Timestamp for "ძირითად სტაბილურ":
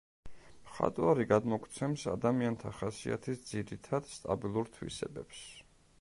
3.53-4.77